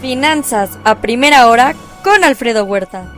[0.00, 3.10] Finanzas a primera hora con Alfredo Huerta.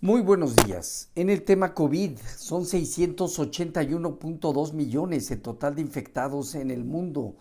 [0.00, 1.10] Muy buenos días.
[1.14, 7.36] En el tema COVID, son 681.2 millones el total de infectados en el mundo.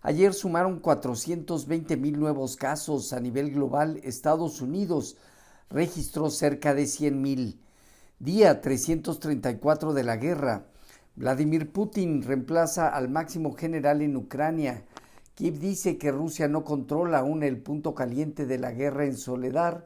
[0.00, 4.00] Ayer sumaron 420 mil nuevos casos a nivel global.
[4.02, 5.18] Estados Unidos
[5.68, 7.60] registró cerca de 100 mil.
[8.18, 10.64] Día 334 de la guerra.
[11.16, 14.84] Vladimir Putin reemplaza al máximo general en Ucrania.
[15.34, 19.84] Kiev dice que Rusia no controla aún el punto caliente de la guerra en Soledad,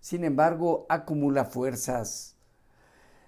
[0.00, 2.36] sin embargo acumula fuerzas.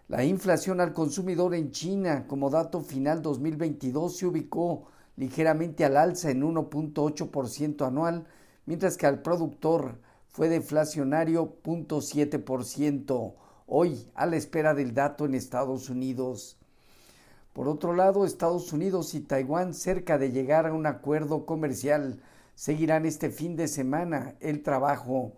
[0.06, 6.30] La inflación al consumidor en China como dato final 2022 se ubicó ligeramente al alza
[6.30, 8.26] en 1.8% anual,
[8.66, 13.34] mientras que al productor fue deflacionario 0.7%
[13.66, 16.55] hoy a la espera del dato en Estados Unidos.
[17.56, 22.20] Por otro lado, Estados Unidos y Taiwán, cerca de llegar a un acuerdo comercial,
[22.54, 25.32] seguirán este fin de semana el trabajo.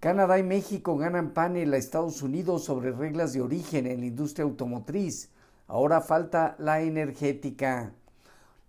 [0.00, 4.44] Canadá y México ganan panel a Estados Unidos sobre reglas de origen en la industria
[4.44, 5.28] automotriz.
[5.66, 7.92] Ahora falta la energética.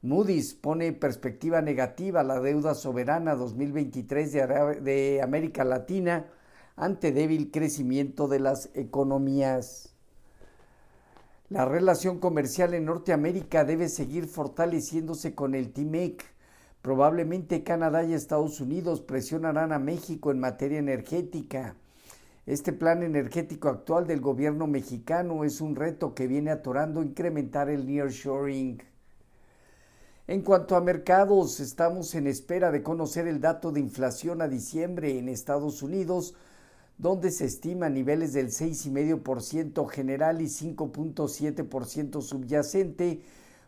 [0.01, 6.25] Moody's pone perspectiva negativa la deuda soberana 2023 de, de América Latina
[6.75, 9.92] ante débil crecimiento de las economías.
[11.53, 16.25] La relación comercial en Norteamérica debe seguir fortaleciéndose con el TIMEC.
[16.81, 21.75] Probablemente Canadá y Estados Unidos presionarán a México en materia energética.
[22.47, 27.85] Este plan energético actual del gobierno mexicano es un reto que viene atorando incrementar el
[27.85, 28.81] nearshoring.
[30.25, 35.19] En cuanto a mercados, estamos en espera de conocer el dato de inflación a diciembre
[35.19, 36.33] en Estados Unidos,
[37.03, 43.21] donde se estima niveles del 6,5% general y 5.7% subyacente,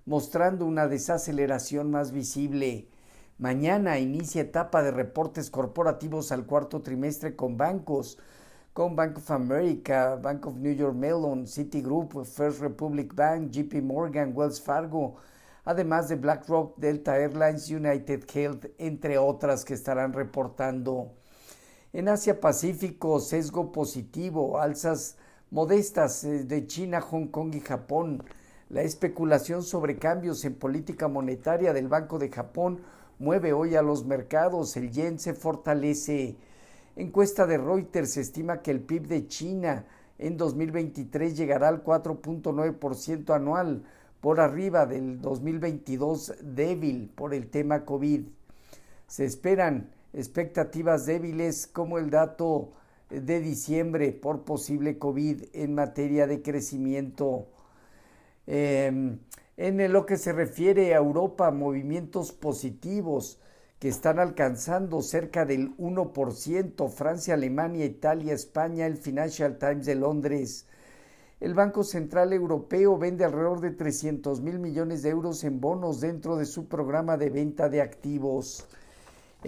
[0.05, 2.87] mostrando una desaceleración más visible.
[3.37, 8.17] Mañana inicia etapa de reportes corporativos al cuarto trimestre con bancos,
[8.71, 14.31] con Bank of America, Bank of New York Mellon, Citigroup, First Republic Bank, JP Morgan,
[14.33, 15.17] Wells Fargo,
[15.65, 21.11] además de BlackRock, Delta Airlines, United Health, entre otras que estarán reportando.
[21.95, 25.15] En Asia Pacífico, sesgo positivo, alzas
[25.49, 28.21] modestas eh, de China, Hong Kong y Japón.
[28.67, 32.81] La especulación sobre cambios en política monetaria del Banco de Japón
[33.17, 34.75] mueve hoy a los mercados.
[34.75, 36.35] El yen se fortalece.
[36.97, 39.85] Encuesta de Reuters estima que el PIB de China
[40.17, 43.85] en 2023 llegará al 4.9% anual,
[44.19, 48.27] por arriba del 2022 débil por el tema COVID.
[49.07, 52.71] Se esperan expectativas débiles como el dato
[53.09, 57.47] de diciembre por posible COVID en materia de crecimiento.
[58.47, 59.19] Em,
[59.57, 63.39] en lo que se refiere a Europa, movimientos positivos
[63.79, 70.65] que están alcanzando cerca del 1%, Francia, Alemania, Italia, España, el Financial Times de Londres.
[71.41, 76.37] El Banco Central Europeo vende alrededor de 300 mil millones de euros en bonos dentro
[76.37, 78.65] de su programa de venta de activos.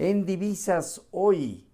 [0.00, 1.66] En divisas hoy,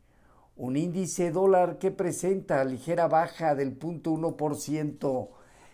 [0.57, 5.29] un índice dólar que presenta ligera baja del 0.1%,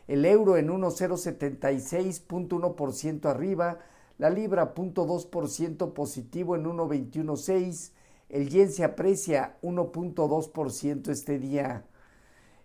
[0.09, 3.79] el euro en 1,076.1% arriba,
[4.19, 7.93] la libra 0.2% positivo en 1,216,
[8.29, 11.85] el yen se aprecia 1.2% este día.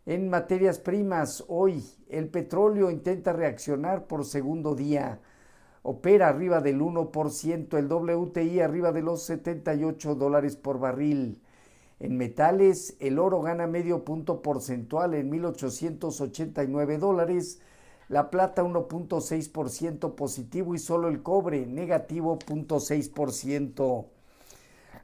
[0.07, 5.21] En materias primas, hoy el petróleo intenta reaccionar por segundo día
[5.87, 11.39] opera arriba del 1%, el WTI arriba de los 78 dólares por barril.
[11.99, 17.61] En metales, el oro gana medio punto porcentual en 1.889 dólares,
[18.07, 24.05] la plata 1.6% positivo y solo el cobre negativo 0.6%.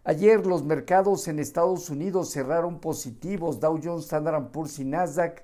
[0.03, 5.43] Ayer los mercados en Estados Unidos cerraron positivos, Dow Jones, Standard Poor's y Nasdaq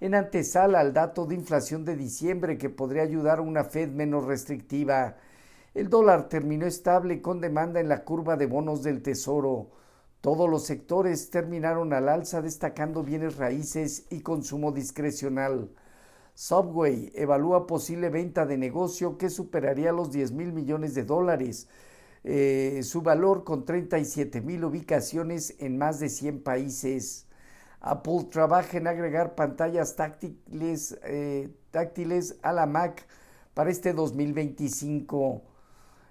[0.00, 4.24] en antesala al dato de inflación de diciembre que podría ayudar a una Fed menos
[4.24, 5.16] restrictiva.
[5.74, 9.70] El dólar terminó estable con demanda en la curva de bonos del Tesoro.
[10.20, 15.70] Todos los sectores terminaron al alza destacando bienes raíces y consumo discrecional.
[16.34, 21.68] Subway evalúa posible venta de negocio que superaría los 10 mil millones de dólares.
[22.24, 27.27] Eh, su valor con 37 mil ubicaciones en más de 100 países.
[27.80, 33.06] Apple trabaja en agregar pantallas táctiles, eh, táctiles a la Mac
[33.54, 35.42] para este 2025.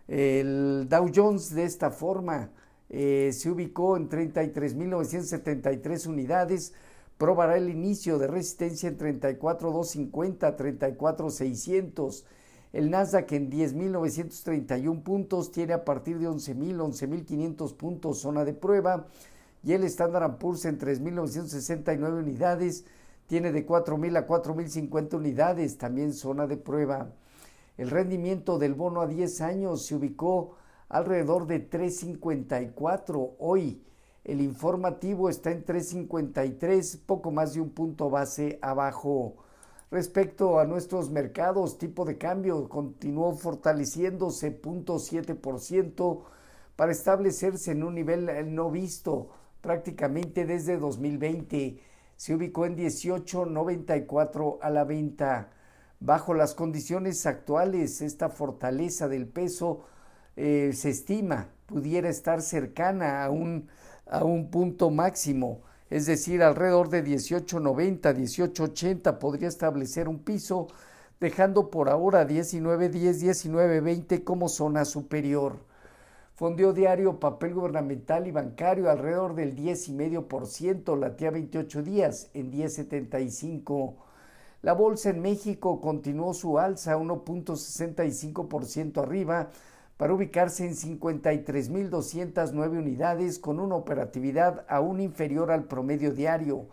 [0.08, 2.52] El Dow Jones de esta forma
[2.90, 6.74] eh, se ubicó en 33.973 unidades,
[7.18, 12.24] probará el inicio de resistencia en 34.250, 34.600.
[12.72, 19.08] El Nasdaq en 10.931 puntos tiene a partir de 11.000, 11.500 puntos zona de prueba
[19.68, 22.86] y el Standard Poor's en 3.969 unidades
[23.28, 27.10] tiene de 4.000 a 4.050 unidades, también zona de prueba.
[27.76, 30.56] El rendimiento del bono a 10 años se ubicó
[30.88, 33.84] alrededor de 3.54 hoy.
[34.24, 39.36] El informativo está en 3.53, poco más de un punto base abajo.
[39.92, 46.22] Respecto a nuestros mercados, tipo de cambio continuó fortaleciéndose 0.7%
[46.78, 49.28] para establecerse en un nivel no visto
[49.62, 51.80] prácticamente desde 2020.
[52.16, 55.52] Se ubicó en 18.94 a la venta.
[56.00, 59.86] Bajo las condiciones actuales, esta fortaleza del peso
[60.36, 63.68] eh, se estima pudiera estar cercana a un,
[64.06, 70.68] a un punto máximo es decir, alrededor de 18.90, 18.80 podría establecer un piso,
[71.20, 75.60] dejando por ahora 19.10, 19.20 como zona superior.
[76.38, 83.96] Fondeo diario, papel gubernamental y bancario alrededor del 10,5%, latía 28 días en 10,75.
[84.62, 89.50] La bolsa en México continuó su alza 1.65% arriba
[89.98, 96.68] para ubicarse en 53.209 unidades con una operatividad aún inferior al promedio diario.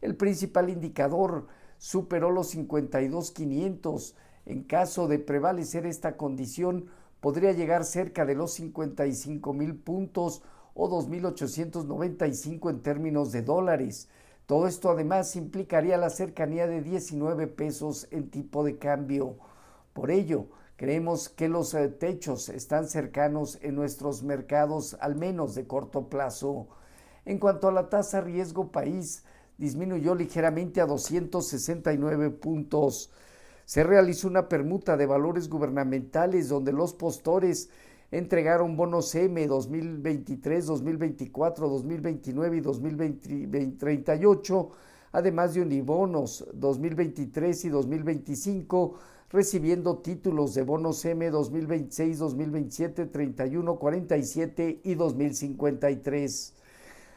[0.00, 4.14] El principal indicador superó los 52.500.
[4.46, 6.86] En caso de prevalecer esta condición,
[7.22, 10.42] podría llegar cerca de los 55.000 puntos
[10.74, 14.10] o 2.895 en términos de dólares.
[14.44, 19.38] Todo esto además implicaría la cercanía de 19 pesos en tipo de cambio.
[19.94, 20.48] Por ello,
[20.82, 26.66] Creemos que los eh, techos están cercanos en nuestros mercados, al menos de corto plazo.
[27.24, 29.22] En cuanto a la tasa riesgo país,
[29.58, 33.12] disminuyó ligeramente a 269 puntos.
[33.64, 37.70] Se realizó una permuta de valores gubernamentales donde los postores
[38.10, 44.70] entregaron bonos M 2023, 2024, 2029 y 2038,
[45.12, 48.94] además de unibonos 2023 y 2025
[49.32, 56.54] recibiendo títulos de bonos M 2026, 2027, 31, 47 y 2053.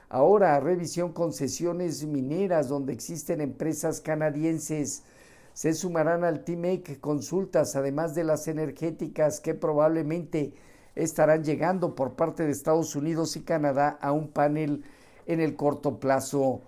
[0.07, 5.03] Ahora, revisión concesiones mineras donde existen empresas canadienses.
[5.55, 10.53] Se sumarán al TIMEC consultas, además de las energéticas que probablemente
[10.95, 14.83] estarán llegando por parte de Estados Unidos y Canadá a un panel
[15.25, 16.59] en el corto plazo.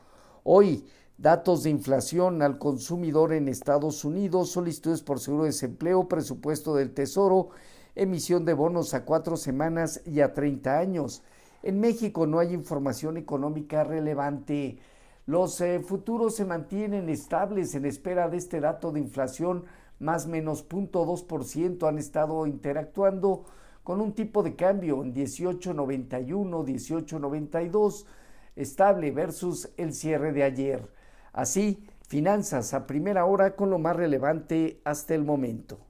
[0.45, 0.85] Hoy,
[1.17, 6.93] datos de inflación al consumidor en Estados Unidos, solicitudes por seguro de desempleo, presupuesto del
[6.93, 7.49] Tesoro,
[7.93, 11.23] emisión de bonos a cuatro semanas y a 30 años.
[11.61, 14.79] En México no hay información económica relevante.
[15.27, 19.65] Los eh, futuros se mantienen estables en espera de este dato de inflación,
[19.99, 21.85] más menos 0.2%.
[21.85, 23.43] Han estado interactuando
[23.83, 26.29] con un tipo de cambio en 18.91,
[26.65, 28.05] 18.92,
[28.55, 30.89] estable versus el cierre de ayer.
[31.33, 35.86] Así, finanzas a primera hora con lo más relevante hasta el momento.